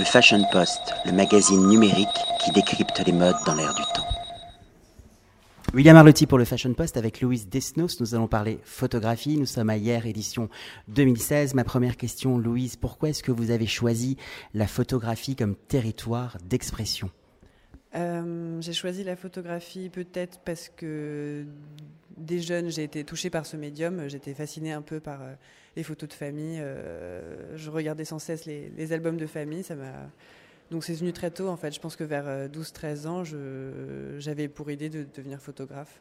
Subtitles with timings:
[0.00, 2.08] Le Fashion Post, le magazine numérique
[2.42, 4.06] qui décrypte les modes dans l'air du temps.
[5.74, 8.00] William Arlotti pour le Fashion Post avec Louise Desnos.
[8.00, 9.36] Nous allons parler photographie.
[9.36, 10.48] Nous sommes à hier, édition
[10.88, 11.52] 2016.
[11.52, 14.16] Ma première question, Louise, pourquoi est-ce que vous avez choisi
[14.54, 17.10] la photographie comme territoire d'expression?
[17.94, 21.44] Euh, J'ai choisi la photographie peut-être parce que
[22.20, 24.08] des jeunes, j'ai été touchée par ce médium.
[24.08, 25.34] J'étais fascinée un peu par euh,
[25.76, 26.58] les photos de famille.
[26.60, 29.62] Euh, je regardais sans cesse les, albums de famille.
[29.62, 29.74] Ça
[30.70, 31.72] donc c'est venu très tôt en fait.
[31.74, 36.00] Je pense que vers 12-13 euh, ans, j'avais pour idée de devenir photographe.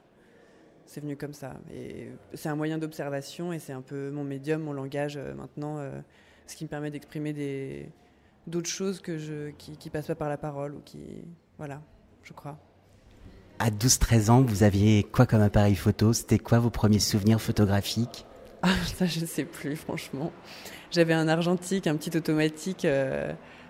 [0.85, 1.55] C'est venu comme ça.
[1.73, 5.79] Et c'est un moyen d'observation et c'est un peu mon médium, mon langage maintenant,
[6.47, 7.89] ce qui me permet d'exprimer
[8.47, 11.23] d'autres choses qui, qui passent pas par la parole ou qui,
[11.57, 11.81] voilà,
[12.23, 12.59] je crois.
[13.59, 16.13] À 12-13 ans, vous aviez quoi comme appareil photo?
[16.13, 18.25] C'était quoi vos premiers souvenirs photographiques?
[18.61, 20.31] Ah, ça, je ne sais plus, franchement.
[20.91, 22.85] J'avais un argentique, un petit automatique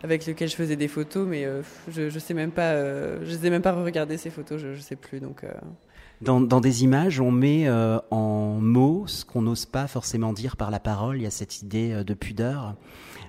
[0.04, 3.36] avec lequel je faisais des photos, mais euh, je ne sais même pas, euh, je
[3.36, 5.20] sais même pas regarder ces photos, je ne sais plus.
[5.20, 5.52] Donc, euh.
[6.22, 10.72] Dans, dans, des images, on met en mots ce qu'on n'ose pas forcément dire par
[10.72, 11.18] la parole.
[11.18, 12.76] Il y a cette idée de pudeur.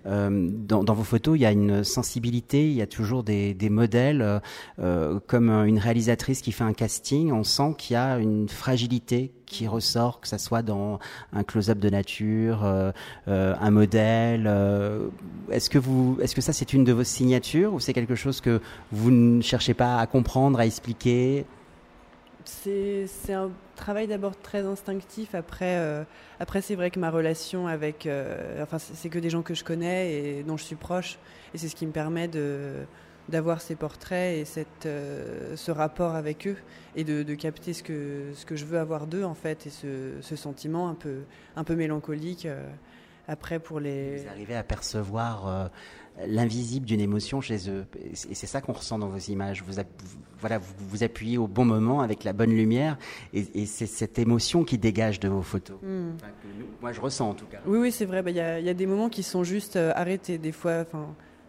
[0.07, 3.55] Euh, dans, dans, vos photos, il y a une sensibilité, il y a toujours des,
[3.55, 4.41] des modèles.
[4.79, 9.33] Euh, comme une réalisatrice qui fait un casting, on sent qu'il y a une fragilité
[9.47, 11.01] qui ressort, que ça soit dans
[11.33, 12.93] un close-up de nature, euh,
[13.29, 14.47] euh un modèle.
[14.47, 15.09] Euh,
[15.51, 18.41] est-ce que vous, est-ce que ça c'est une de vos signatures ou c'est quelque chose
[18.41, 18.61] que
[18.93, 21.45] vous ne cherchez pas à comprendre, à expliquer?
[22.45, 25.35] C'est un travail d'abord très instinctif.
[25.35, 26.05] Après, euh,
[26.39, 28.07] après c'est vrai que ma relation avec.
[28.07, 31.19] Euh, enfin, c'est que des gens que je connais et dont je suis proche.
[31.55, 32.29] Et c'est ce qui me permet
[33.29, 36.57] d'avoir ces portraits et cette, euh, ce rapport avec eux
[36.97, 39.71] et de, de, capter ce que, ce que je veux avoir d'eux en fait et
[39.71, 41.21] ce, ce, sentiment un peu,
[41.57, 42.49] un peu mélancolique
[43.29, 44.17] après pour les...
[44.17, 45.71] Vous arrivez à percevoir
[46.27, 47.87] l'invisible d'une émotion chez eux.
[48.05, 49.63] Et c'est ça qu'on ressent dans vos images.
[49.63, 49.81] Vous,
[50.39, 52.99] voilà, vous vous appuyez au bon moment avec la bonne lumière,
[53.33, 55.77] et, c'est cette émotion qui dégage de vos photos.
[55.83, 56.13] Hmm.
[56.81, 57.59] moi, je ressens en tout cas.
[57.67, 58.23] Oui, oui, c'est vrai.
[58.23, 60.39] Bah, il y, a des moments qui sont juste euh, arrêtés.
[60.39, 60.85] Des fois,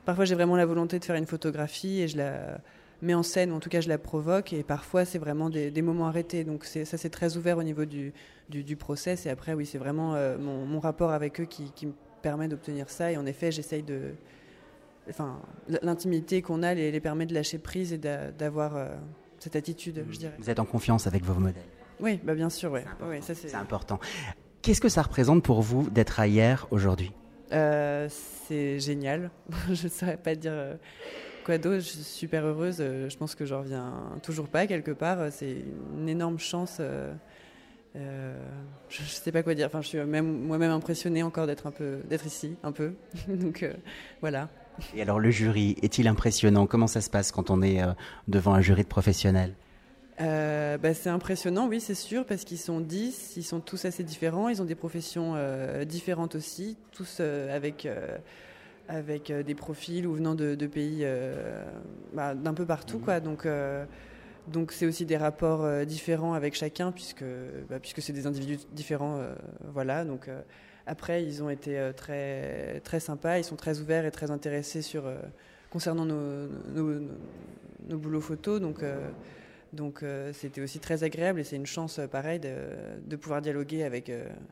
[0.05, 2.59] parfois, j'ai vraiment la volonté de faire une photographie et je la
[3.01, 4.53] mets en scène, ou en tout cas, je la provoque.
[4.53, 6.43] Et parfois, c'est vraiment des, moments arrêtés.
[6.43, 8.13] Donc, ça, c'est très ouvert au niveau du,
[8.49, 9.25] du, process.
[9.25, 12.89] Et après, oui, c'est vraiment euh, mon, rapport avec eux qui, qui me permet d'obtenir
[12.89, 13.11] ça.
[13.11, 14.13] Et en effet, j'essaye de
[15.09, 15.39] enfin,
[15.81, 18.87] l'intimité qu'on a les, permet de lâcher prise et d'avoir euh,
[19.39, 20.35] cette attitude, je dirais.
[20.39, 21.63] Vous êtes en confiance avec vos modèles
[21.99, 22.85] Oui, bah bien sûr, ouais.
[23.21, 23.99] c'est important.
[24.61, 27.11] Qu'est-ce que ça représente pour vous d'être hier aujourd'hui?
[27.51, 28.07] Euh,
[28.47, 29.31] C'est génial.
[29.71, 30.53] je ne saurais pas dire
[31.43, 31.79] quoi d'autre.
[31.79, 32.77] Je suis super heureuse.
[32.77, 33.93] Je pense que j'en reviens
[34.23, 35.31] toujours pas quelque part.
[35.31, 35.57] C'est
[35.97, 36.81] une énorme chance.
[37.95, 39.67] je ne sais pas quoi dire.
[39.67, 42.93] Enfin, je suis même moi-même impressionnée encore d'être un peu, d'être ici, un peu.
[43.27, 43.65] Donc
[44.21, 44.49] voilà.
[44.95, 46.67] Et alors le jury, est-il impressionnant?
[46.67, 47.91] Comment ça se passe quand on est euh,
[48.27, 49.53] devant un jury de professionnels?
[50.19, 54.03] Euh, bah, c'est impressionnant, oui, c'est sûr, parce qu'ils sont 10, ils sont tous assez
[54.03, 57.87] différents, ils ont des professions euh, différentes aussi, tous avec,
[58.91, 61.05] avec des profils ou venant de, pays
[62.13, 62.99] bah, d'un peu partout.
[62.99, 63.01] Mmh.
[63.01, 63.47] Quoi, donc,
[64.47, 67.23] donc c'est aussi des rapports différents avec chacun, puisque,
[67.69, 69.19] bah, puisque c'est des individus différents.
[69.73, 70.29] voilà, donc
[70.87, 74.81] après, ils ont été euh, très, très sympas, ils sont très ouverts et très intéressés
[74.81, 75.17] sur, euh,
[75.69, 78.59] concernant nos, nos, boulots photos.
[78.59, 79.09] Donc, euh,
[79.73, 80.03] donc
[80.33, 82.53] c'était aussi très agréable et c'est une chance, pareil, de,
[83.05, 84.11] de, pouvoir dialoguer avec,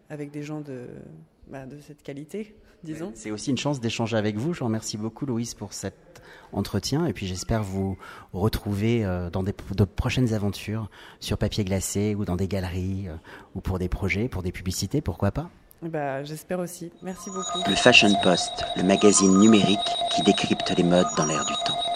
[0.09, 0.85] avec des gens de,
[1.49, 3.11] bah, de cette qualité, disons.
[3.15, 4.53] C'est aussi une chance d'échanger avec vous.
[4.53, 6.21] Je vous remercie beaucoup, Louise, pour cet
[6.51, 7.05] entretien.
[7.05, 7.97] Et puis j'espère vous
[8.33, 10.89] retrouver dans des, de prochaines aventures
[11.19, 13.07] sur papier glacé ou dans des galeries
[13.55, 15.49] ou pour des projets, pour des publicités, pourquoi pas
[15.81, 16.91] bah, J'espère aussi.
[17.01, 17.59] Merci beaucoup.
[17.67, 19.79] Le Fashion Post, le magazine numérique
[20.16, 21.88] qui décrypte les modes dans l'air du temps.